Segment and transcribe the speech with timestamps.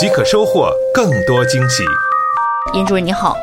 [0.00, 1.84] 即可收获更多惊喜。
[2.72, 3.36] 严主任你好，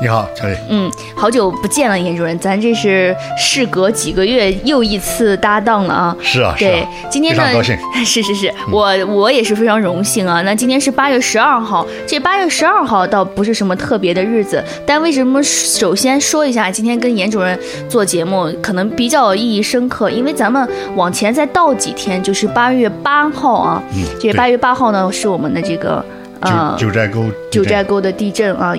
[0.00, 0.54] 你好，小李。
[0.68, 6.16] 嗯，好久不见了，严主任，咱这是事隔几个月又一次搭档了啊。
[6.20, 7.78] 是啊，是对啊，今天呢非常高兴。
[8.04, 10.42] 是 是是，我我也是非常荣幸啊。
[10.42, 23.82] 那今天是八月十二号，这八月十二号倒不是什么特别的日子，但为什么首先说一下，今天跟严主任做节目可能比较意义深刻，因为咱们往前再倒几天，就是八月八号啊。
[23.94, 26.04] 嗯，这八月八号呢是我们的这个
[26.44, 28.74] 呃九九寨沟九寨沟的地震啊，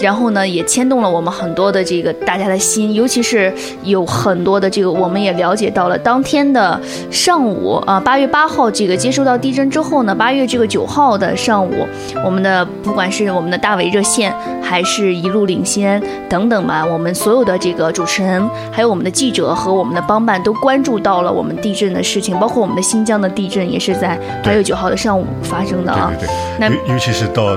[0.00, 3.52] 然后呢也牵动了我们很多的这个大家的心，尤其是
[3.82, 11.86] 有很多的这个我们也了解到了，当天的上午啊，八月八号这个接收到地震之后呢，八月这个九号的上午，
[12.24, 26.12] 我们的不管是我们的大伟热线，还是一路领先等等吧，我们所有的这个主持人，还有我们的记者和我们的帮办都关注到了我们地震的事情，包括我们的新疆的地震也是在八月九号的上午发生的啊。
[26.18, 27.56] 对对那对，尤尤其是到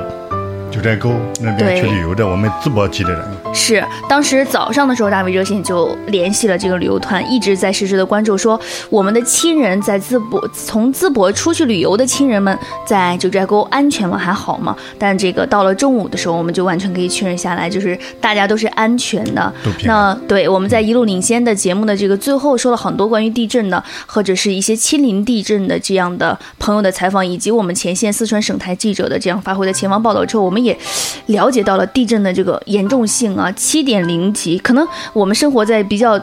[0.70, 3.22] 九寨沟那边去旅游的，我们淄博籍的人，
[3.54, 14.18] 是，当时早上的时候，大卫热线就联系了这个旅游团，一直在实时的关注，说我们的亲人在淄博，从淄博出去旅游的亲人们在九寨沟安全吗？
[14.18, 14.76] 还好吗？
[14.98, 19.54] 但这个到了中午的时候，我们就完全可以确认下来，就是大家都是安全的。
[19.84, 30.78] 那对我们在一路领先的节目的这个最后说了很多关于地震的，或者是一些亲临地震的这样的朋友的采访，以及我们前线四川省台记者的这样发回的前方报道之后，我们也
[31.28, 34.60] 了解到了地震的这个严重性啊，七点零级。
[34.60, 36.20] 可能我们生活在比较。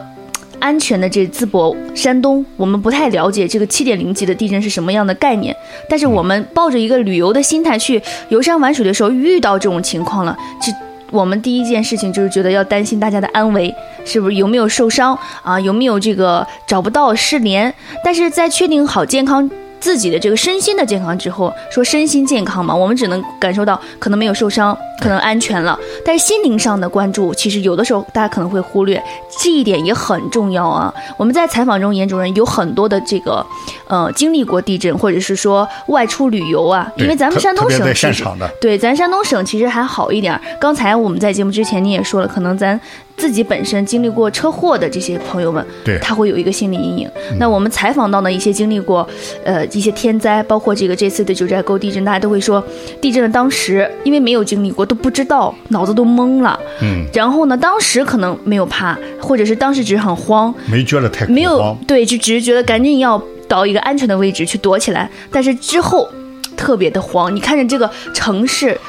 [0.61, 5.55] 安全的这淄博、山东，我们不太了解这个七点零级的地震是什么样的概念，
[5.87, 10.69] 但是我们抱着一个旅游的心态去游山玩水的时候，遇到这种情况了，这
[11.11, 13.73] 我们第一件事情就是觉得要担心大家的安危，
[14.03, 15.57] 是不是有没有受伤啊？
[15.57, 17.73] 有没有这个找不到失联？
[18.03, 19.49] 但是在确定好健康。
[19.79, 25.79] 自己的这个身心的健康之后，说身心健康嘛，我们只能感受到可能没有受伤，可能安全了。
[26.05, 29.01] 但是心灵上的关注，其实有的时候大家可能会忽略，
[29.41, 30.93] 这一点也很重要啊。
[31.17, 33.45] 我们在采访中，严主任有很多的这个，
[33.89, 40.39] 呃，经历过地震，或者是说外出旅游啊，因为咱们山东省其实现场的，对，咱山东省其实还好一点儿。
[40.59, 42.79] 刚才我们在节目之前你也说了，可能咱
[43.17, 47.09] 自己本身经历过车祸的这些朋友们，对他会有一个心理阴影。
[47.39, 49.07] 那我们采访到的一些经历过，
[49.43, 52.63] 呃，一些天灾，包括这个这次的九寨沟地震，大家都会说，
[53.01, 56.59] 地震的当时因为没有经历过，都不知道，脑子都懵了。
[56.83, 61.75] 嗯，然后呢，当时可能没有怕，或者是当时只是很慌，没觉得太没有。
[61.87, 66.07] 对，就只是觉得赶紧要到一个安全的位置去躲起来，但是之后
[66.55, 68.79] 特别的慌，你看着这个城市，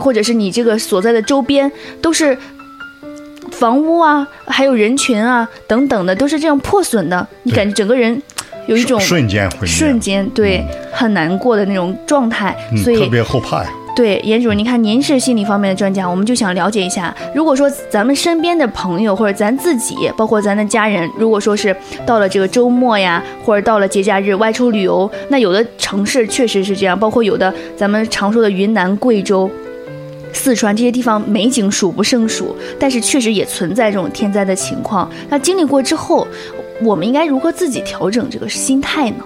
[0.00, 2.38] 或者是你这个所在的周边都是。
[3.50, 8.20] 房屋啊，还有人群啊，等等的，都是这样破损的，你感觉整个人
[8.66, 13.70] 有一种瞬间毁灭，瞬间对、很难过的那种状态，嗯，所以特别后怕呀。
[13.94, 21.76] 对，严主任，您看您是心理方面的专家，我们就想了解一下，如果说咱们身边的朋友或者咱自己，包括咱的家人，如果说是
[22.06, 29.50] 到了这个周末呀，或者到了节假日外出旅游，那有的城市确实是这样，包括有的咱们常说的云南、贵州。
[30.32, 35.06] 四川这些地方美景数不胜数，但是确实也存在这种天灾的情况。
[35.28, 36.26] 那经历过之后，
[36.82, 39.22] 我们应该如何自己调整这个心态呢？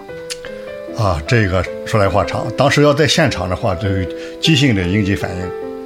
[0.96, 2.46] 啊，这个说来话长。
[2.56, 4.06] 当时要在现场的话，就有
[4.40, 5.42] 急性的应激反应，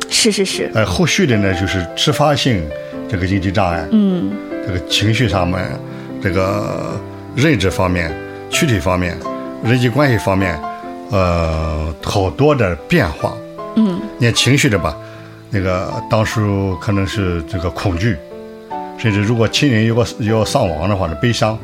[0.08, 2.62] 是是是，呃，后续的呢就是迟发性
[3.08, 4.30] 这个应激障碍，嗯，
[4.66, 5.68] 这个情绪上面，
[6.22, 7.00] 这个
[7.34, 8.14] 认知方面、
[8.50, 9.16] 躯体方面、
[9.64, 10.56] 人际关系方面，
[11.10, 13.36] 呃，好多的变化。
[13.76, 14.96] 嗯，你看情绪的吧，
[15.50, 16.40] 那个当时
[16.80, 18.16] 可能是这个恐惧，
[18.96, 21.58] 甚至如果亲人有个要丧亡的话，是悲伤，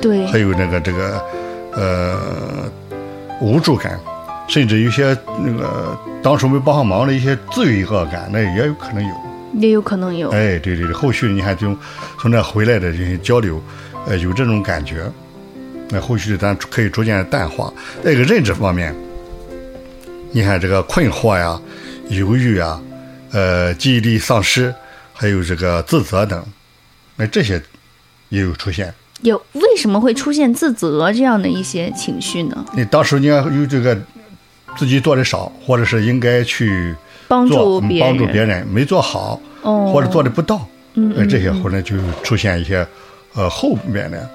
[0.00, 1.20] 对，还有那个这个
[1.74, 2.67] 呃
[3.40, 3.98] 无助感，
[4.48, 9.14] 甚至有些那个当初没帮上忙的一些罪恶感，那也有可能有。
[9.54, 10.28] 也有可能有。
[10.28, 11.76] 哎，对对对，后续你看从
[12.20, 13.62] 从那回来的这些交流，
[14.06, 15.10] 呃，有这种感觉，
[15.88, 17.72] 那后续咱可以逐渐淡化。
[18.04, 18.94] 再一个认知方面，
[20.32, 21.58] 你看这个困惑呀、
[22.10, 22.78] 犹豫啊、
[23.32, 24.72] 呃，记忆力丧失，
[25.14, 26.44] 还有这个自责等，
[27.16, 27.60] 那这些
[28.28, 28.92] 也有出现。
[29.22, 32.64] 有为什么会出现自责这样的一些情绪呢？
[32.72, 33.96] 你当时你要有这个
[34.76, 36.94] 自己做的少，或者是应该去
[37.26, 42.86] 帮助别人，嗯帮助别人没做好，哦，或者做的不到，嗯呃，这些后来就出现一些
[43.34, 44.28] 呃后面的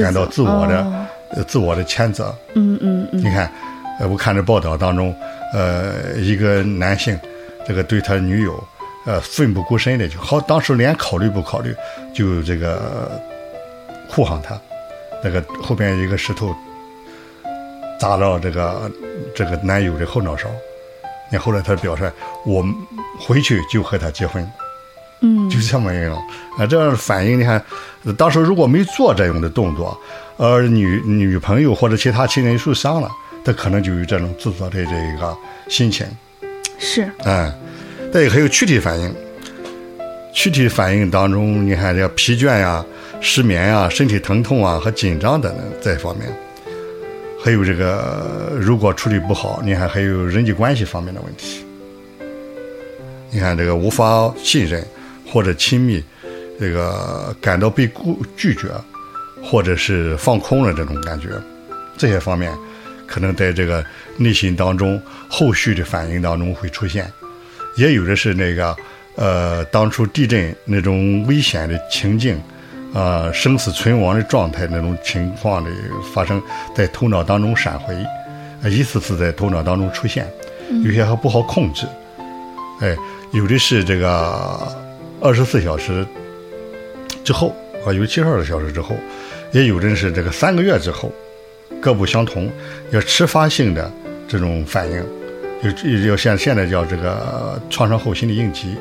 [0.00, 1.06] 感到自我的、哦。
[1.30, 2.34] 呃自我的谴责。
[2.54, 3.52] 嗯嗯嗯，你看，
[4.00, 5.14] 呃，我看这报道当中，
[5.52, 7.18] 呃，一个男性
[7.66, 8.58] 这个对他女友
[9.04, 11.74] 呃奋不顾身的，就好当时连考虑不考虑，
[12.14, 13.20] 就这个
[14.08, 14.60] 护航他，
[15.22, 16.54] 那个后边一个石头
[18.00, 18.90] 砸到这个
[19.34, 20.48] 这个男友的后脑勺。
[21.30, 22.10] 你后来他表示，
[22.46, 22.64] 我
[23.20, 24.50] 回去就和他结婚。
[25.20, 26.16] 嗯，就这么一种
[26.56, 27.60] 啊，这样的反应，你看，
[28.04, 30.00] 呃当时如果没做这样的动作，
[30.36, 33.10] 而女女朋友或者其他亲人受伤了，
[33.44, 35.36] 他可能就有这种自责的这一个
[35.68, 36.06] 心情，
[36.78, 37.52] 是，哎，
[38.12, 39.12] 再一个还有躯体反应，
[40.32, 42.86] 躯体反应当中，你看这个疲倦呀、
[43.20, 46.28] 失眠啊、身体疼痛啊和紧张等等这方面，
[47.44, 51.64] 还有这个如果处理不好，你看还有人际关系方面的问题。
[53.30, 54.82] 你看这个无法信任
[55.26, 56.02] 或者亲密，
[56.58, 58.68] 这个感到被孤拒绝，
[59.42, 61.28] 或者是放空了这种感觉，
[61.96, 62.50] 这些方面
[63.06, 63.84] 可能在这个
[64.16, 67.10] 内心当中后续的反应当中会出现。
[67.76, 68.74] 也有的是那个
[69.16, 72.40] 呃，当初地震那种危险的情境，
[72.94, 75.70] 啊，生死存亡的状态那种情况的
[76.14, 76.42] 发生，
[76.74, 77.94] 在头脑当中闪回，
[78.62, 80.26] 呃一次次在头脑当中出现，
[80.84, 81.86] 有些还不好控制，
[82.80, 82.96] 哎，
[83.32, 84.74] 有的是这个
[85.20, 86.06] 二十四小时
[87.22, 87.54] 之后
[87.86, 88.96] 啊，有七十二个小时之后，
[89.52, 91.12] 也有的是这个三个月之后，
[91.80, 92.50] 各不相同，
[92.90, 93.90] 要迟发性的
[94.26, 95.04] 这种反应，
[95.62, 98.76] 就要现现在叫这个创伤后心理应激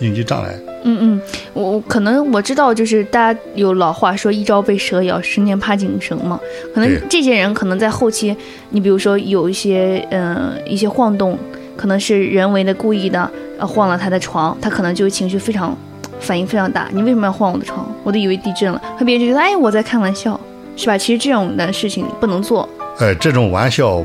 [0.00, 0.54] 应激障碍。
[0.84, 1.20] 嗯嗯，
[1.52, 6.38] 我我可能我知道，就是大家有老话说“一朝被蛇咬，十年怕井绳”嘛。
[6.74, 8.34] 可能这些人可能在后期，
[8.70, 11.36] 你比如说有一些嗯、呃一些晃动，
[11.76, 13.28] 可能是人为的故意的
[13.58, 15.76] 呃晃了他的床，他可能就情绪非常
[16.20, 16.88] 反应非常大。
[16.92, 17.92] 你为什么要晃我的床？
[18.04, 20.38] 我都以为地震了，和别人就觉得哎我在开玩笑，
[20.76, 20.96] 是吧？
[20.96, 22.66] 其实这种的事情不能做。
[23.00, 24.02] 呃，这种玩笑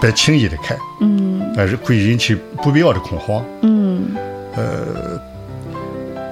[0.00, 3.44] 别轻易的开，嗯呃，会引起不必要的恐慌。
[3.60, 3.71] 嗯，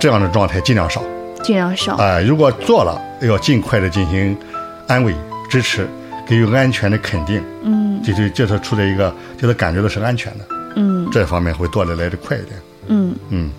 [0.00, 1.02] 这样的状态尽量少。
[1.42, 1.94] 尽量少。
[1.96, 4.36] 啊、如果做了，要尽快的进行
[4.88, 5.14] 安慰、
[5.48, 5.86] 支持，
[6.26, 7.40] 给予安全的肯定。
[7.62, 10.44] 嗯就就叫他处在一个，叫他感觉到是安全的，
[10.76, 12.58] 嗯这方面会做的来的快一点。
[12.86, 13.14] 嗯。
[13.28, 13.50] 嗯，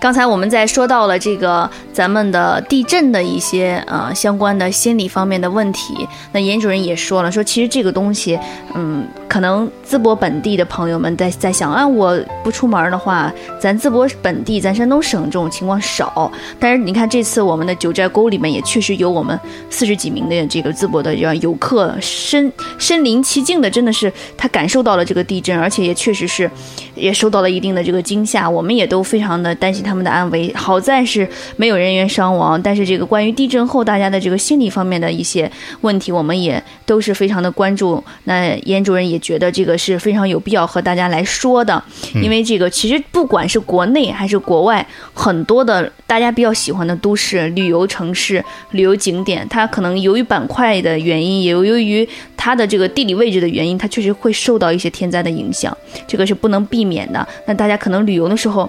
[0.00, 8.38] 刚才我们在说到了这个咱们的地震的一些呃相关的心理方面的问题，那严主任也说了，说其实这个东西，
[8.74, 16.30] 嗯，可能淄博本地的朋友们在在想啊，我不出门的话，咱淄博本地，咱山东省这种情况少，
[16.60, 19.40] 但是你看这次我们的九寨沟里面也确实有我们
[19.70, 26.50] 四十几名的这个淄博的这样游客身身临其境的，真的是他感受到了这个地震，而且也确实是
[26.94, 30.52] 也受到了一定的这个惊吓，我们也都非常的担心他们的安危。
[30.54, 31.26] 好在是
[31.56, 35.50] 没有人员伤亡，但是这个关于地震后大家的这个心理方面的一些
[35.80, 38.04] 问题，我们也都是非常的关注。
[38.24, 41.82] 那严主任也觉得这个是非常有必要和大家来说的，
[42.16, 55.74] 因为这个其实不管是国内还是国外，很多的大家比较喜欢的都市旅游城市、旅游景点，它可能由于板块的原因，也由于它的这个地理位置的原因，它确实会受到一些天灾的影响，
[56.06, 57.26] 这个是不能避免的。
[57.46, 58.68] 那大家可能旅游的时候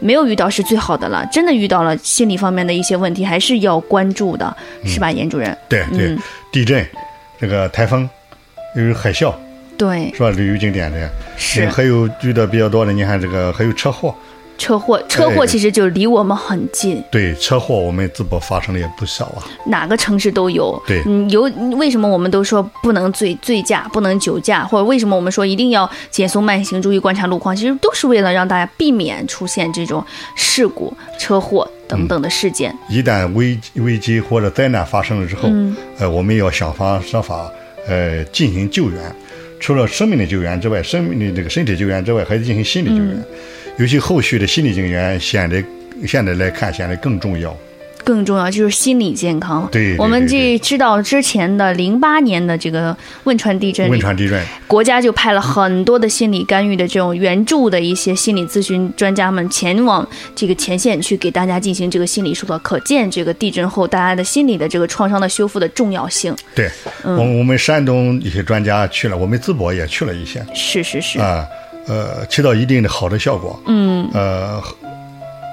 [0.00, 5.56] 没有遇到是最好的了，真的遇到了心理方面的一些问题，还是要关注的，是吧，严主任？
[5.68, 6.18] 对对，嗯。
[6.52, 6.86] 地震，
[7.40, 8.08] 这个台风，
[8.76, 9.34] 有海啸，
[9.76, 10.30] 对，是吧？
[10.30, 14.14] 旅游景点的，是还有遇到比较多的，你看这个还有车祸，
[14.56, 17.02] 车祸，车祸哎其实就离我们很近。
[17.10, 19.42] 对，车祸我们淄博发生的也不少啊。
[19.66, 20.80] 哪个城市都有。
[20.86, 21.42] 对嗯，有
[21.76, 30.04] 为什么我们都说不能醉醉驾，不能酒驾，或者为什么我们说一定要减速慢行，注意观察路况，其实都是为了让大家避免出现这种
[30.36, 32.72] 事故、车祸等等的事件。
[32.88, 35.48] 一旦危危机或者灾难发生了之后，
[35.98, 37.50] 呃，我们要想方设法，
[37.88, 39.14] 呃，进行救援。
[39.60, 43.16] 除了生命的救援之外，生命的这个身体救援之外，还得进行心理救援。
[43.78, 45.62] 尤其后续的心理救援，显得
[46.06, 47.56] 现在来看显得更重要。
[48.04, 49.68] 更重要就是心理健康。
[49.72, 66.36] 对对我们这知道之前的零八年的这个汶川地震汶川地震，国家就派了很多的心理干预的这种援助的一些心理咨询专家们前往这个前线去给大家进行这个心理疏导，可见这个地震后大家的心理的这个创伤的修复的重要性。
[66.54, 66.70] 对、
[67.02, 71.46] 我我们山东一些专家去了，我们淄博也去了一些是是是，啊，
[71.86, 73.58] 呃，起到一定的好的效果。
[73.66, 74.62] 嗯呃，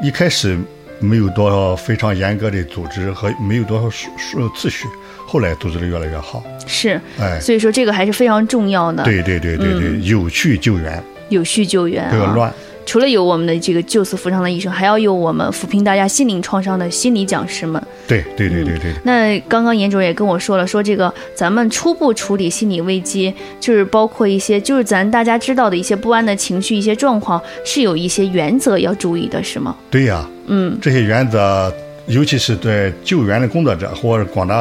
[0.03, 0.59] 一开始
[1.01, 4.87] 没有多少非常严格的组织和没有多少数数次序，
[5.27, 6.43] 后来组织的越来越好。
[6.67, 9.03] 是，哎，所以说这个还是非常重要的。
[9.03, 12.53] 对对对对对，有序救援，有序救援，不要乱。
[12.85, 17.81] 除了有我们的这个救死扶伤的医生，还要有我们抚平大家心灵创伤的心理讲师们。
[18.07, 18.93] 对对对对对。
[19.03, 29.75] 那刚刚严主任也跟我说了，说这个咱们初步处理心理危机，就是包括一些，就是咱大家知道的一些不安的情绪、一些状况，是有一些原则要注意的，是吗？
[29.89, 31.71] 对呀，嗯，这些原则，
[32.07, 34.55] 尤其是对救援的工作者或者广大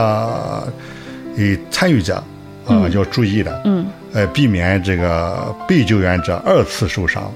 [1.37, 2.23] 的参与者
[2.67, 3.63] 啊，要注意的。
[3.65, 7.33] 嗯，呃，避免这个被救援者二次受伤。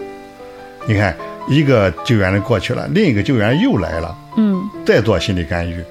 [0.87, 1.17] 你看，
[1.49, 5.83] 一个救援的过去了，另一个救援又来了，嗯，再做心理干预，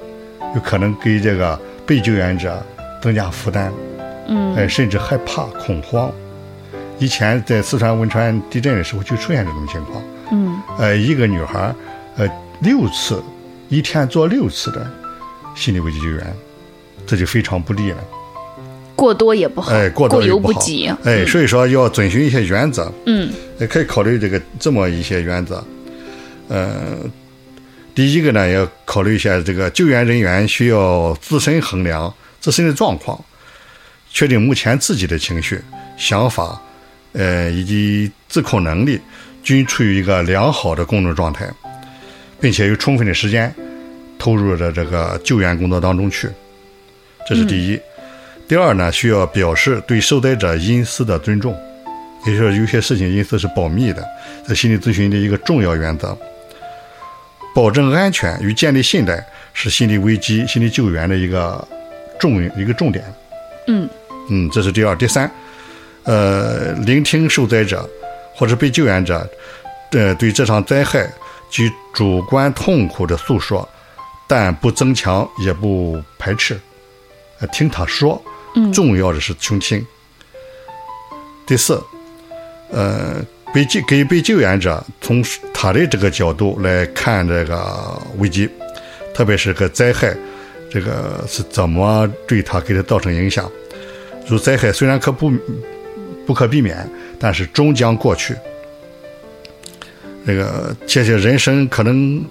[0.53, 2.63] 有可能给这个被救援者
[3.01, 3.71] 增加负担，
[4.27, 6.12] 嗯，哎，甚至害怕、恐慌。
[7.00, 11.73] 以前在四川汶川地震的时候就出现这种情况，嗯，呃，一个女孩，
[12.17, 13.21] 呃，六次，
[13.69, 14.88] 一天做六次的
[15.55, 16.33] 心理危机救援，
[17.07, 17.97] 这就非常不利了。
[18.95, 25.63] 过多也不好，哎，过犹不及，哎，所以说要遵循一些原则，嗯，也可以考虑这个这么一些原则，
[26.47, 26.97] 呃，
[27.95, 33.19] 第一个呢，要考虑一下这个救援人员需要自身衡量自身的状况，
[34.12, 35.59] 确定目前自己的情绪、
[35.97, 36.62] 想法，
[37.13, 39.00] 呃，以及自控能力
[39.43, 41.50] 均处于一个良好的工作状态，
[42.39, 43.53] 并且有充分的时间
[44.19, 46.29] 投入到这个救援工作当中去，
[47.27, 47.79] 这是第一。
[48.47, 51.57] 第二呢，需要表示对受灾者隐私的尊重，
[52.25, 54.05] 也就是说，有些事情隐私是保密的，
[54.47, 56.15] 在心理咨询的一个重要原则。
[57.55, 61.65] 保证安全与建立信赖是心理危机、心理救援的一个
[62.19, 63.05] 重一个重点。
[63.67, 63.88] 嗯
[64.29, 64.95] 嗯，这是第二。
[64.95, 65.31] 第三，
[66.03, 67.89] 呃，聆听受灾者
[68.35, 69.27] 或者被救援者，
[69.91, 71.07] 呃，对这场灾害
[71.50, 73.67] 及主观痛苦的诉说，
[74.27, 76.59] 但不增强也不排斥，
[77.39, 78.21] 呃，听他说。
[78.74, 79.86] 重要的是倾听。
[81.45, 81.81] 第四，
[82.72, 83.22] 呃，
[83.53, 88.50] 被救给被救援者从他的这个角度来看这个危机，
[89.13, 90.15] 特别是个灾害，
[90.72, 93.51] 这个是怎么对他给他造成影响？
[94.25, 95.31] 如灾害虽然可不
[96.25, 98.33] 不可避免，但是终将过去。
[100.25, 102.24] 这个这些人生可能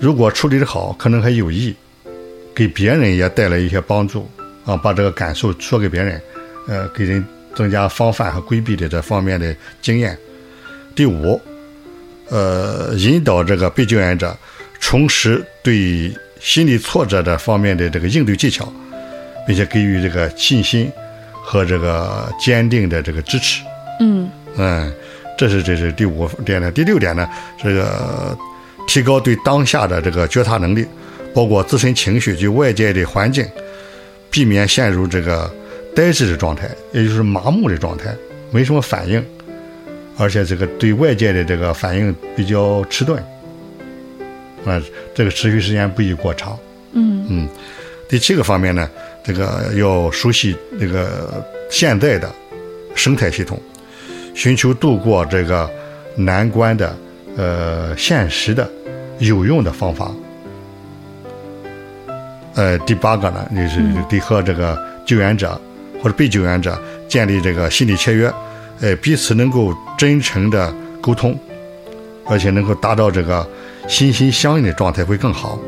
[0.00, 1.74] 如果处理的好，可能还有益，
[2.54, 4.26] 给别人也带来一些帮助。
[4.64, 6.20] 啊，把这个感受说给别人，
[6.66, 10.16] 呃，给人增加防范和规避的这方面的经验。
[10.94, 11.40] 第五，
[12.28, 14.36] 呃，引导这个被救援者
[14.80, 18.72] 重拾对心理挫折这方面的这个应对技巧，
[19.46, 20.90] 并且给予这个信心
[21.42, 23.62] 和这个坚定的这个支持。
[24.00, 24.92] 嗯嗯，
[25.36, 26.70] 这是这是第五点呢。
[26.70, 27.28] 第六点呢，
[27.62, 28.36] 这个
[28.86, 30.86] 提高对当下的这个觉察能力，
[31.34, 33.46] 包括自身情绪及外界的环境。
[34.34, 35.48] 避免陷入这个
[35.94, 38.12] 呆滞的状态，也就是麻木的状态，
[38.50, 39.24] 没什么反应，
[40.18, 43.16] 而且这个对外界的这个反应比较迟钝，
[44.66, 44.82] 啊，
[45.14, 46.58] 这个持续时间不宜过长。
[46.94, 47.48] 嗯嗯。
[48.08, 48.90] 第七个方面呢，
[49.22, 52.28] 这个要熟悉这个现在的
[52.96, 53.56] 生态系统，
[54.34, 55.70] 寻求度过这个
[56.16, 56.96] 难关的
[57.36, 58.68] 呃现实的
[59.20, 60.12] 有用的方法。
[62.54, 65.60] 呃，第八个呢，就是得和这个救援者
[66.02, 68.32] 或者被救援者建立这个心理契约，
[68.80, 71.36] 呃，彼此能够真诚的沟通，
[72.26, 73.44] 而且能够达到这个
[73.88, 75.58] 心心相印的状态会更好，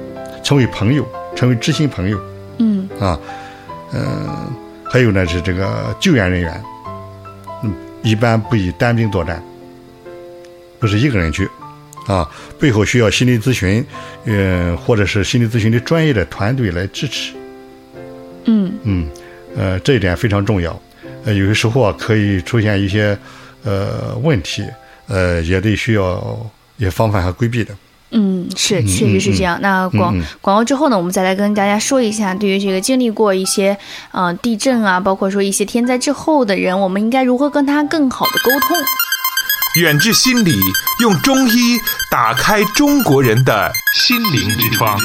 [0.45, 2.21] 成为朋友，成为知心朋友。
[2.59, 3.19] 嗯啊，
[3.93, 4.53] 嗯，
[4.85, 6.63] 还有呢是这个救援人员，
[7.63, 9.43] 嗯，一般不以单兵作战，
[10.79, 11.49] 不是一个人去。
[12.07, 13.85] 啊，背后需要心理咨询，
[14.25, 17.33] 呃，或者是心理咨询的专业的团队来支持。
[18.45, 19.09] 嗯嗯，
[19.57, 20.81] 呃，这一点非常重要。
[21.25, 23.19] 呃，有些时候啊，可以出现一些
[23.65, 24.63] 呃问题，
[25.09, 26.39] 呃，也得需要
[26.77, 27.75] 一些防范和规避的。
[28.13, 29.59] 嗯，是，确实是这样。
[29.61, 33.77] 那广广告之后呢，我们再来跟大家说一下，对于这个经历过一些
[34.13, 38.77] 呃地震啊，包括说一些天灾之后的人，我们应该如何跟他更好的沟通？
[39.77, 40.59] 远志心理
[41.01, 41.79] 用中医
[42.11, 44.99] 打开中国人的心灵之窗。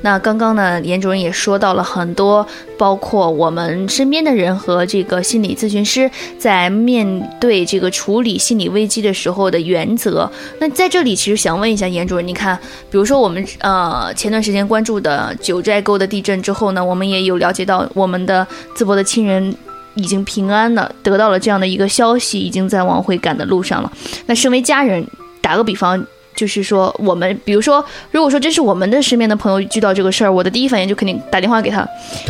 [0.00, 2.46] 那刚刚呢，严主任也说到了很多，
[2.78, 10.30] 包括我们身边的人和这个心理咨询师在面对这个处理心理危机的时候的原则。
[10.58, 12.58] 那在这里，其实想问一下严主任，你看，
[12.90, 19.54] 比如说我们呃前段时间关注的九寨沟的地震之后呢，我们也有了解到我们的淄博的亲人。
[19.96, 23.92] 已经平安了，得到了这样的一个消息，已经在往回赶的路上了。
[24.26, 25.04] 那身为家人，
[25.40, 26.02] 打个比方，
[26.34, 31.86] 就是说我们，比如说，如果说这是我们的身边的朋友遇到这个事儿，我的第一反应就肯定打电话给他，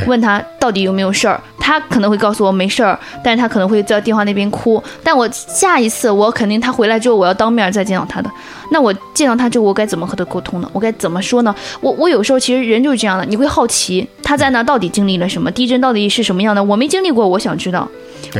[0.06, 1.40] 问他到底有没有事儿。
[1.58, 4.80] 他可能会告诉我没事儿，但是他可能会在电话那边哭。
[5.02, 8.30] 但我下一次我肯定他回来之后，我要当面再见到他的。
[8.70, 10.70] 那我见到他之后，我该怎么和他沟通呢？
[10.72, 11.52] 我该怎么说呢？
[11.80, 16.62] 我我有时候其实人就是这样的，你会好奇他在那到底经历了什么，地震到底是什么样的？
[16.64, 17.88] 我没经历过，我想知道。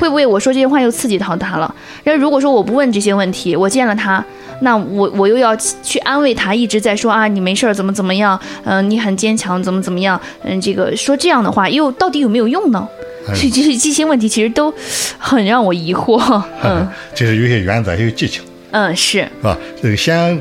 [0.01, 1.73] 会不会我说这些话又刺激到他了？
[2.03, 4.23] 那如果说我不问这些问题，我见了他，
[4.63, 8.39] 那我我又要去安慰他，一直在说啊，你没事儿，怎么怎么样？
[8.65, 10.21] 嗯，你很坚强，怎么怎么样？
[10.43, 12.89] 嗯，这个说这样的话，又到底有没有用呢？
[13.29, 14.75] 所以这些这些问题其实都
[15.19, 16.21] 很让我疑惑。
[16.65, 18.43] 嗯，就是有些原则，有技巧。
[18.73, 19.57] 嗯，是是吧？
[19.81, 20.37] 这个先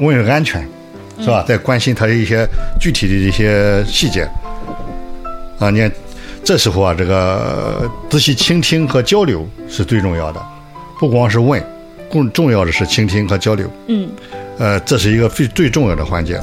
[0.00, 0.66] 问安全，
[1.20, 1.44] 是吧？
[1.46, 2.44] 再关心他的一些
[2.80, 4.28] 具体的一些细节。
[5.60, 5.92] 啊，你看。
[6.42, 10.42] 这时候啊，这个仔细倾听和交流是最重要的，
[10.98, 11.62] 不光是问，
[12.10, 13.70] 更重要的是倾听和交流。
[13.88, 14.08] 嗯，
[14.58, 16.40] 呃，这是一个最最重要的环节。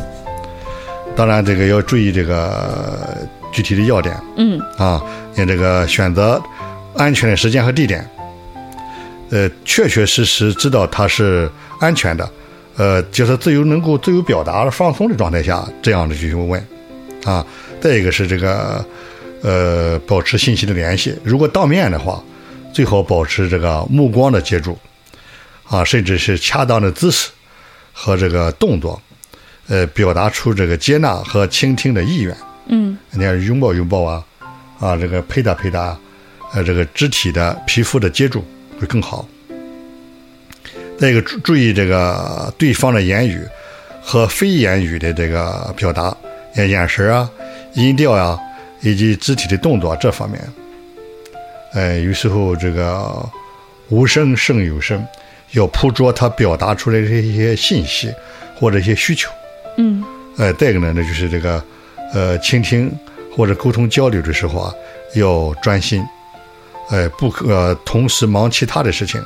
[1.15, 3.17] 当然，这个要注意这个
[3.51, 4.15] 具体的要点。
[4.37, 5.01] 嗯，啊，
[5.33, 6.39] 你这个选择
[6.95, 8.07] 安全的时间和地点，
[9.31, 12.29] 呃，确确实实知道它是安全的，
[12.77, 16.63] 呃，就是自由能够自由表达、放松的状态下，这样的去问。
[17.25, 17.43] 啊，
[17.81, 18.85] 再一个是这个。
[19.43, 21.15] 呃，保持信息的联系。
[21.23, 22.23] 如果当面的话，
[22.73, 24.77] 最好保持这个目光的接触，
[25.63, 27.29] 啊，甚至是恰当的姿势
[27.93, 29.01] 和这个动作，
[29.67, 32.35] 呃，表达出这个接纳和倾听的意愿。
[32.67, 34.23] 嗯，你看拥抱拥抱啊，
[34.79, 35.97] 啊，这个拍打拍打，
[36.53, 38.43] 呃，这个肢体的皮肤的接触
[38.79, 39.27] 会更好。
[40.99, 43.39] 再一个注注意这个对方的言语
[44.01, 46.15] 和非言语的这个表达，
[46.55, 47.29] 眼眼神啊，
[47.75, 48.37] 音调呀。
[48.81, 50.41] 以及肢体的动作这方面，
[51.73, 53.27] 哎，有时候这个
[53.89, 55.05] 无声胜有声，
[55.51, 58.13] 要捕捉他表达出来的一些信息
[58.55, 59.29] 或者一些需求。
[59.77, 60.03] 嗯。
[60.37, 61.63] 哎，再一个呢，那就是这个
[62.13, 62.91] 呃，倾听
[63.35, 64.73] 或者沟通交流的时候啊，
[65.15, 66.05] 要专心，
[66.89, 69.19] 哎，不可同时忙其他的事情。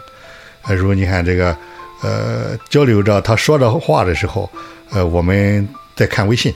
[0.61, 1.55] 哎，如果你看这个
[2.01, 4.49] 呃，交流着他说着话的时候，
[4.91, 6.53] 呃，我们在看微信，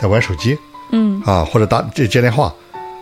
[0.00, 0.58] 在玩手机。
[0.92, 2.52] 嗯啊，或者打接接电话，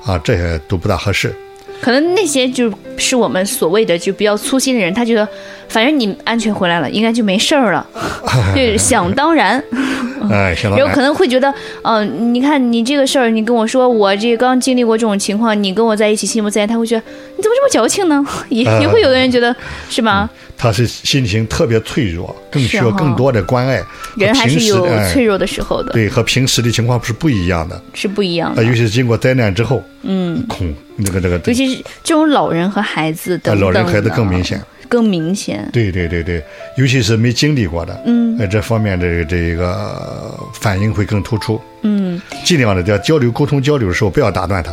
[0.05, 1.35] 啊，这些都不大合适。
[1.81, 5.27] 可能那些就是我们所谓的就比较粗心的人，他觉得
[5.69, 7.87] 反正你安全回来了，应该就没事儿了，
[8.55, 9.63] 就想当然。
[10.31, 10.81] 哎，想当然。
[10.81, 17.03] 有可能会觉得，嗯，你看你这个事儿，你跟我说，我这刚经历过这种情况，你跟我在一起心不在焉，他会觉得
[17.37, 18.23] 你怎么这么矫情呢？
[18.51, 19.57] 也也会有的人觉得，
[19.89, 20.29] 是吧？
[20.61, 23.83] 他是心情特别脆弱，更需要更多的关爱。
[24.15, 25.91] 人还是有脆弱的时候的。
[25.95, 27.83] 对，和平时的情况是不一样的。
[27.95, 28.63] 是不一样的。
[28.63, 31.41] 尤其是经过灾难之后，嗯，恐那个这个。
[31.47, 34.61] 尤其是这种老人和孩子等等老人孩子更明显。
[34.87, 35.67] 更明显。
[35.73, 36.45] 对对对对，
[36.77, 41.59] 尤其是没经历过的，嗯，在这方面的这一个反应会更突出。
[41.83, 44.71] 嗯，尽量的在交流沟通交流的时候，不要打断他，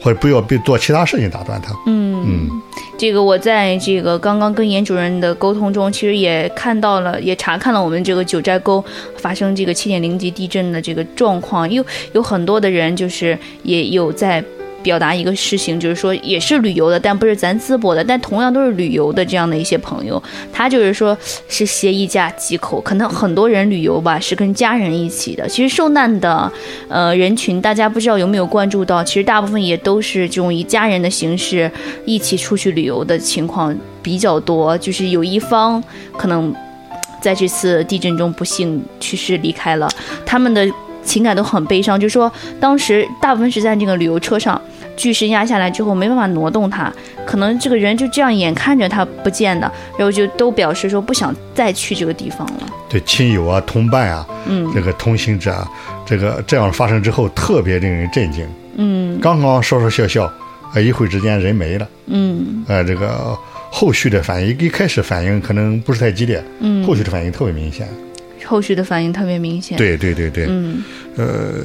[0.00, 1.72] 或者不要被做其他事情打断他。
[1.86, 2.62] 嗯嗯，
[2.98, 8.84] 这个我在这个刚刚跟严主任的沟通中，其实也看到了，也查看了我们这个九寨沟
[9.16, 14.44] 发生这个七点零级地震的这个状况，有有很多的人就是也有在。
[14.82, 21.16] 表达一个事情，就是说也是旅游的，但不是咱淄博的，但同样都是旅游的这样的一些朋友，他就是说
[21.48, 25.48] 是携一家几口，可能很多人旅游吧是跟家人一起的。
[25.48, 26.50] 其实受难的
[26.88, 31.70] 呃人群，大家不知道有没有关注到，其实大部分也都是这种以家人的形式
[32.04, 35.82] 一起出去旅游的情况比较多，就是有一方
[36.16, 36.54] 可能
[37.22, 39.88] 在这次地震中不幸去世离开了，
[40.24, 40.66] 他们的。
[41.04, 44.60] 情感都很悲伤，就说当时大部分是在这个旅游车上，
[44.96, 46.92] 巨石压下来之后没办法挪动他，
[47.26, 52.68] 可能这个人就这样眼看着他不见的，然后就都表示说不想再去这个地方了。
[52.88, 55.68] 对亲友啊、同伴啊，嗯，这个同行者啊，
[56.04, 58.46] 这个这样发生之后特别令人震惊。
[58.76, 60.32] 嗯，刚刚说说笑笑，
[60.74, 61.88] 呃，一会之间人没了。
[62.06, 63.36] 嗯，呃，这个
[63.70, 67.88] 后续的反应一开始反应可能不是太激烈，嗯，后续的反应特别明显。
[68.44, 69.76] 后续的反应特别明显。
[69.78, 70.82] 对对对对，嗯，
[71.16, 71.64] 呃，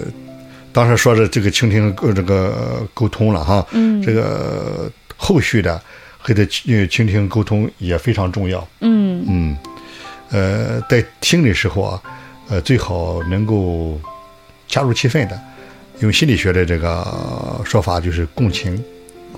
[0.72, 5.82] 当时说的这个倾听呃这个沟通了哈，嗯，这个后续的
[6.18, 8.68] 和他倾倾听沟通也非常重要。
[8.82, 9.24] 嗯。
[9.28, 9.58] 嗯，
[10.32, 12.02] 呃，在听的时候啊，
[12.50, 14.00] 呃，最好能够
[14.68, 15.40] 加入气氛的，
[16.00, 18.84] 用心理学的这个说法就是共情，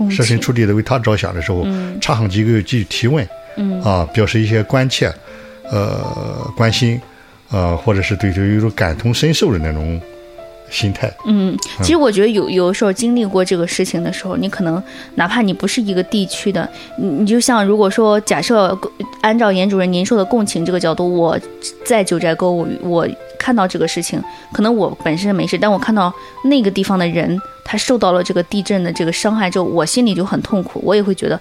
[0.09, 1.65] 设身处地的为他着想的时候，
[2.01, 3.81] 插上几个句提问，嗯。
[3.83, 5.13] 啊，表示一些关切，
[5.69, 6.99] 呃，关心。
[7.49, 9.99] 呃，或者是对这有一种感同身受的那种
[10.69, 11.11] 心态。
[11.25, 14.81] 嗯，其实我觉得有有的时候经历过这个事情的时候，你可能
[15.15, 18.77] 哪怕你不是一个地区的，你你就像如果说假设
[19.21, 21.39] 按照严主任您说的共情这个角度，我
[21.85, 23.07] 在九寨沟，我我
[23.39, 26.13] 看到这个事情，可能我本身没事，但我看到
[26.45, 31.39] 那个地方的人他受到了这个地震的这个伤害之后，我心里就很痛苦，我也会觉得，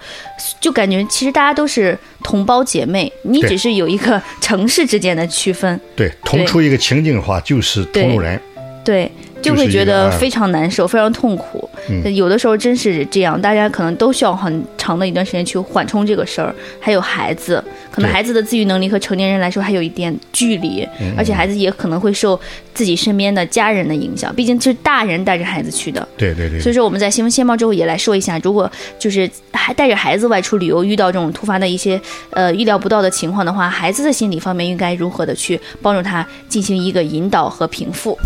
[0.60, 8.40] 就感觉其实大家都是同胞姐妹，你只是有一个城市之间的区分，对，同出一个情景的话，就是同路人。
[8.86, 9.10] 对，
[9.42, 11.68] 就会觉得嗯非常难受，非常痛苦。
[11.88, 16.54] 嗯有的时候真是这样，大家可能都需要很长的一段时间去缓冲这个事儿。
[16.80, 22.38] 还有孩子，可能孩子的自愈能力和成年人来说还有一点距离，嗯而且孩子也可能会受
[22.74, 26.06] 自己身边的家人的影响，毕竟是大人带着孩子去的。
[26.16, 38.18] 对对对所以说我们在新闻先报之后也来说一下，如果就是还带着孩子外出旅游，遇到这种突发的一些呃预料不到的情况的话，孩子的心理方面应该如何的去帮助他进行一个引导和平复。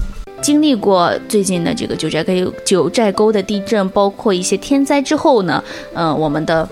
[0.43, 5.63] 经历过最近的这个九寨沟九寨沟的地震，包括一些天灾之后呢，
[5.95, 6.69] 呃，我们的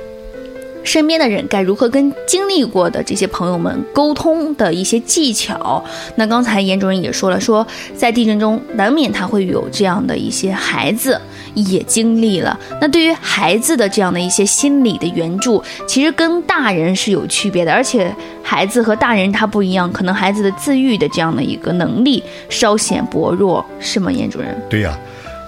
[0.84, 5.84] 身边的人该如何跟经历过的这些朋友们沟通的一些技巧。
[6.16, 11.20] 那刚才严主任也说了，说在地震中难免他会有这样的一些孩子
[11.64, 12.58] 也经历了。
[12.80, 24.60] 那对于孩子的这样的一些心理的援助，其实跟大人是有区别的，而且孩子和大人他不一样，可能孩子的自愈的这样的一个能力稍显薄弱，是吗，严主任？
[24.68, 24.98] 对呀、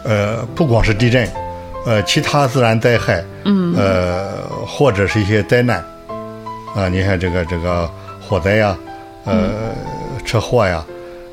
[0.04, 1.28] 呃，不光是地震，
[1.86, 5.84] 呃，其他自然灾害，嗯，呃，或者是一些灾难，
[6.74, 8.76] 啊、你看这个这个火灾呀，
[9.24, 9.74] 呃，
[10.24, 10.84] 车祸呀，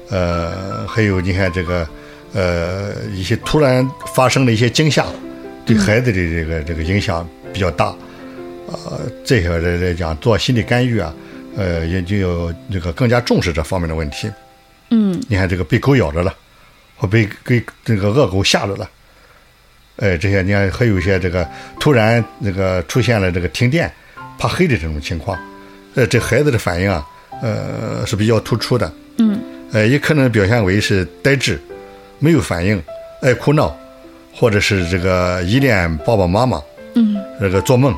[0.09, 1.87] 呃，还有你看这个
[2.37, 5.07] 呃一些突然发生的一些惊吓，
[5.65, 7.95] 对孩子的这个这个影响比较大，
[8.67, 11.11] 呃，这个来来讲做心理干预啊，
[11.57, 14.29] 呃，也就有这个更加重视这方面的问题。
[14.91, 15.19] 嗯。
[15.27, 16.31] 你看这个被狗咬着了，
[16.95, 18.87] 或被给这个恶狗吓着了，
[19.95, 21.47] 哎，这些你看还有一些这个
[21.79, 23.91] 突然这个出现了这个停电、
[24.37, 25.35] 怕黑的这种情况，
[25.95, 27.03] 呃，这孩子的反应啊，
[27.41, 29.41] 呃是比较突出的，嗯。
[29.73, 31.59] 呃，也可能表现为是呆滞、
[32.19, 32.81] 没有反应、
[33.21, 33.75] 爱哭闹，
[34.35, 36.61] 或者是这个依恋爸爸妈妈，
[36.95, 37.95] 嗯这个做梦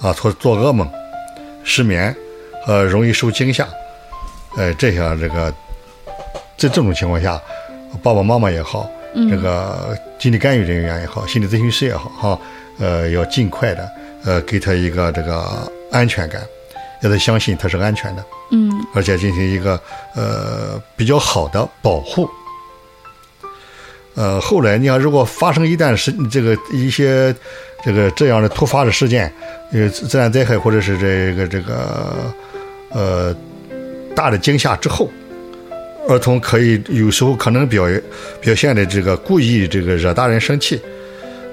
[0.00, 0.88] 啊，做做噩梦、
[1.62, 2.14] 失眠
[2.66, 3.68] 呃容易受惊吓，
[4.56, 5.50] 呃，这些这个
[6.56, 7.40] 在这种情况下，
[8.02, 8.88] 爸爸妈妈也好，
[9.30, 12.40] 这个心理干预人员也好，心理咨询师也好，哈，
[12.78, 13.90] 呃，要尽快的
[14.24, 16.42] 呃给他一个这个安全感，
[17.00, 19.78] 让他相信他是安全的，嗯而且进行一个
[20.14, 22.28] 呃比较好的保护。
[24.14, 27.34] 呃，后来你要如果发生一旦是这个一些
[27.84, 29.32] 这个这样的突发的事件，
[29.72, 32.32] 呃，自然灾害或者是这个这个
[32.90, 33.34] 呃
[34.14, 35.08] 大的惊吓之后，
[36.08, 37.86] 儿童可以有时候可能表
[38.40, 40.80] 表现的这个故意这个惹大人生气，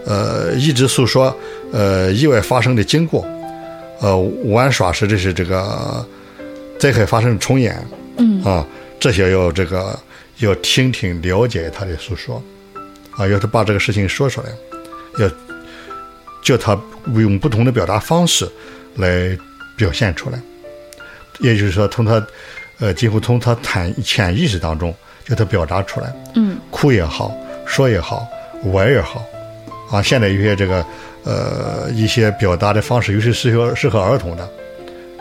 [0.05, 1.35] 呃，一直诉说
[1.71, 3.25] 呃意外发生的经过，
[4.01, 6.05] 呃玩耍时这是这个
[6.79, 7.79] 灾害发生重演，
[8.17, 8.43] 嗯。
[8.43, 8.65] 啊，
[8.99, 9.97] 这些要这个
[10.39, 12.41] 要听听了解他的诉说，
[13.11, 14.49] 啊，要他把这个事情说出来，
[15.19, 15.29] 要
[16.43, 16.79] 叫他
[17.15, 18.47] 用不同的表达方式
[18.95, 19.37] 来
[19.75, 20.39] 表现出来，
[21.39, 22.25] 也就是说，从他
[22.79, 24.93] 呃，几乎从他潜潜意识当中
[25.25, 26.57] 叫他表达出来，嗯。
[26.69, 28.27] 哭也好，说也好，
[28.65, 29.25] 玩也好，
[29.89, 30.85] 啊，现在有些这个
[31.23, 34.47] 呃一些表达的方式，尤其适合适合儿童的，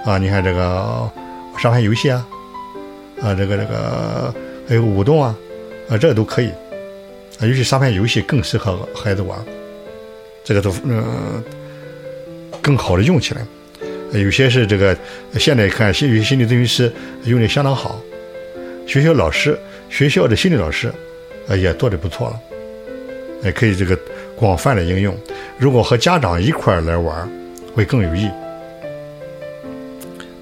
[0.05, 1.11] 啊，你看这个
[1.59, 2.27] 沙盘游戏啊，
[3.23, 4.35] 啊，这个这个
[4.69, 5.37] 还有舞动啊，
[5.89, 6.49] 啊，这个都可以，
[7.39, 9.39] 啊，尤其沙盘游戏更适合孩子玩，
[10.45, 11.43] 这个都呃
[12.61, 13.43] 更好的用起来。
[14.13, 14.97] 有些是这个
[15.39, 16.93] 现在看心有些心理咨询师
[17.25, 18.01] 用的相当好，
[18.87, 19.59] 学校老师、
[19.91, 20.93] 学校的心理老师，
[21.49, 22.41] 呃也做的不错了，
[23.45, 23.99] 也可以这个
[24.37, 25.15] 广泛的应用。
[25.59, 27.29] 如果和家长一块来玩，
[27.75, 28.29] 会更有益。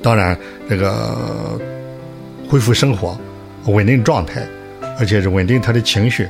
[0.02, 1.58] 当然，这个
[2.46, 3.18] 恢复生活、
[3.66, 4.42] 稳定状态，
[4.98, 6.28] 而且是稳定他的情绪，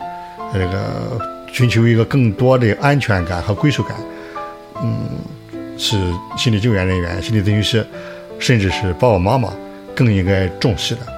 [0.53, 1.19] 这个
[1.53, 3.97] 寻求一个更多的安全感和归属感，
[4.83, 5.09] 嗯，
[5.77, 5.97] 是
[6.37, 7.87] 心理救援人员、心理咨询师，
[8.39, 9.53] 甚至是爸爸妈妈
[9.95, 11.14] 更应该重视的。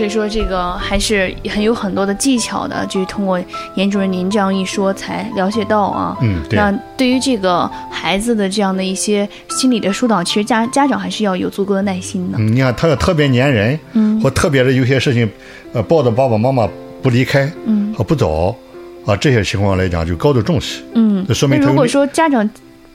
[0.00, 3.38] 所以说这个还是很有很多的技巧的，就是通过
[3.74, 6.16] 严主任您这样一说才了解到啊。
[6.22, 6.58] 嗯，对。
[6.58, 12.38] 那对于这个孩子的这样的一些心理的疏导，其实家家长还是要有足够的耐心的。
[12.38, 15.30] 嗯，你看他要特别粘人，嗯或特别的有些事情，
[15.74, 16.66] 呃，抱着爸爸妈妈
[17.02, 18.56] 不离开，嗯和不走，
[19.04, 20.82] 啊，这些情况来讲就高度重视。
[20.94, 22.48] 嗯，这说明如果说家长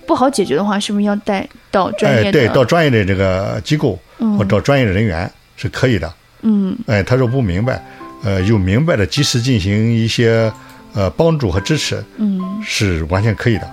[0.07, 2.31] 不好解决的话，是不是要带到专业哎，的？
[2.31, 6.11] 对，到专业的这个机构嗯或找专业的人员是可以的。
[6.45, 7.83] 嗯哎，他说不明白，
[8.23, 10.51] 呃，有明白的及时进行一些
[10.93, 13.67] 呃帮助和支持，嗯，是完全可以的。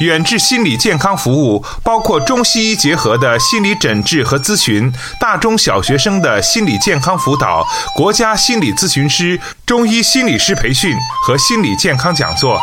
[0.00, 12.60] 远志心理健康服务包括中西医结合的心理诊治和咨询，大中小学生的心理健康辅导，国家心理咨询师、中医心理师培训和心理健康讲座。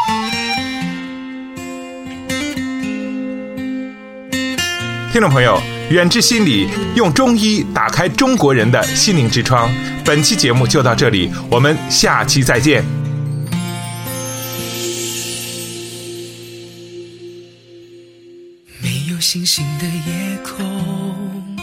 [5.11, 5.59] 听众朋友，
[5.93, 9.71] 远志心理用中医打开中国人的心灵之窗。
[10.03, 12.83] 本期节目就到这里，我们下期再见。
[18.81, 21.55] 没有星星的夜空，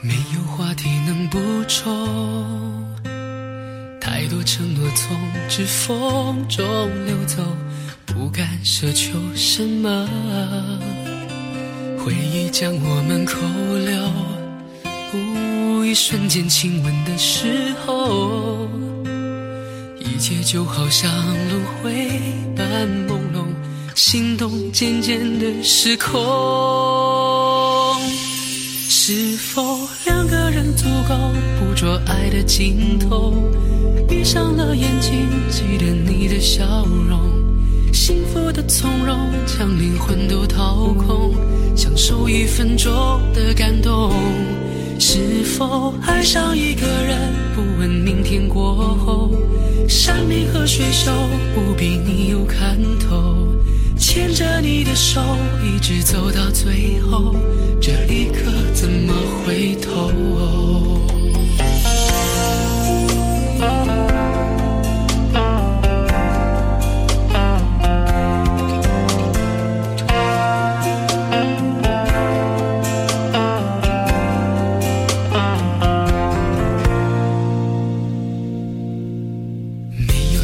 [0.00, 2.86] 没有话题能补充，
[4.00, 5.14] 太多承诺从
[5.46, 6.66] 指缝中
[7.04, 7.42] 流走，
[8.06, 10.08] 不敢奢求什么。
[12.02, 13.36] 回忆将我们扣
[13.84, 14.02] 留，
[15.84, 18.66] 一瞬间亲吻的时候，
[19.98, 21.12] 一切就好像
[21.50, 22.08] 轮回
[22.56, 23.44] 般朦胧。
[23.94, 26.18] 心动渐渐的失控，
[28.88, 31.14] 是否两个人足够
[31.58, 33.34] 捕捉爱的尽头？
[34.08, 37.39] 闭上了眼睛，记得你的笑容，
[37.92, 41.34] 幸福的从容，将灵魂都掏空，
[41.76, 42.92] 享受一分钟
[43.34, 44.12] 的感动。
[44.98, 47.18] 是否爱上一个人，
[47.54, 49.30] 不问明天过后，
[49.88, 51.10] 山明和水秀，
[51.54, 53.48] 不比你有看头。
[53.96, 55.20] 牵着你的手，
[55.62, 57.34] 一直走到最后，
[57.80, 60.99] 这一刻怎么回头？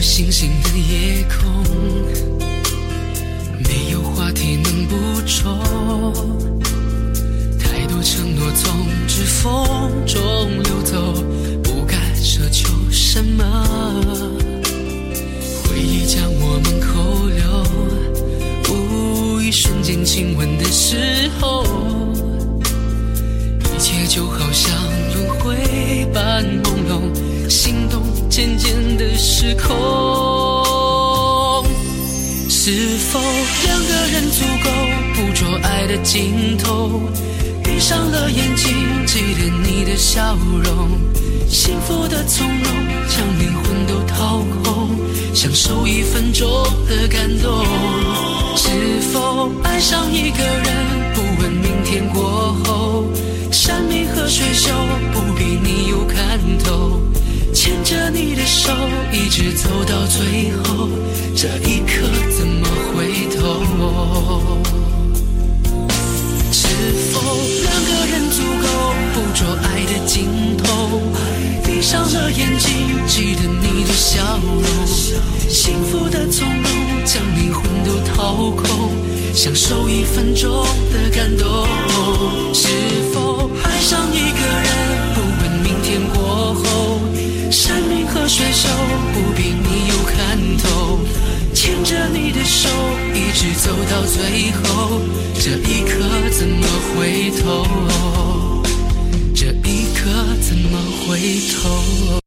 [0.07, 1.51] 星星的夜空。
[3.59, 4.95] 没有话题能补
[5.27, 5.53] 充，
[7.59, 9.66] 太多承诺从指缝
[10.07, 10.23] 中
[10.62, 11.12] 流走，
[11.64, 13.66] 不敢奢求什么。
[15.64, 17.27] 回忆将我们扣
[18.62, 21.64] 留，一瞬间亲吻的时候，
[23.64, 24.73] 一切就好像
[25.14, 25.57] 轮回
[26.14, 27.03] 般朦胧，
[27.49, 29.67] 心动渐渐的失控。
[32.49, 32.73] 是
[33.11, 33.21] 否
[33.65, 34.71] 两个人足够
[35.15, 37.01] 捕捉爱的尽头？
[37.63, 38.67] 闭上了眼睛，
[39.07, 40.91] 记得你的笑容，
[41.49, 42.65] 幸福的从容，
[43.09, 44.89] 将灵魂都掏空，
[45.35, 46.49] 享受一分钟
[46.89, 47.65] 的感动。
[48.57, 53.05] 是否爱上一个人，不问明天过后，
[53.53, 54.73] 山明和水秀，
[55.13, 56.86] 不比你有看头。
[58.47, 58.73] 手，
[59.13, 60.89] 一直走到最后，
[61.35, 63.43] 这一刻怎么回头？
[66.53, 66.69] 是
[67.13, 67.21] 否
[67.65, 68.67] 两个人足够
[69.13, 71.03] 捕捉爱的尽头？
[71.65, 74.87] 闭上了眼睛，记得你的笑容，
[75.49, 76.71] 幸福的从容，
[77.05, 78.93] 将灵魂都掏空，
[79.35, 81.67] 享受一分钟的感动。
[82.55, 82.69] 是
[83.13, 84.71] 否爱上一个人，
[85.15, 86.96] 不问明天过后？
[87.51, 88.69] 山明和水秀
[89.15, 90.99] 不比你有看头
[91.55, 92.69] 牵着你的手
[93.15, 95.01] 一直走到最后
[95.35, 97.67] 这一刻怎么回头？
[99.35, 101.19] 这一刻怎么回
[101.55, 102.26] 头？